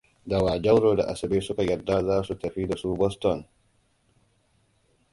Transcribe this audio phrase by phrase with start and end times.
[0.31, 3.45] Da wa Jauro da Asabe suka yarda za su tafi da su Boston?